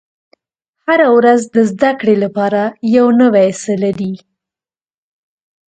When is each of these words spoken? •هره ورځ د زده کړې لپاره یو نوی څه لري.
•هره 0.85 1.07
ورځ 1.17 1.41
د 1.55 1.57
زده 1.71 1.91
کړې 1.99 2.15
لپاره 2.23 2.61
یو 2.95 3.07
نوی 3.21 3.49
څه 3.61 3.73
لري. 3.83 4.13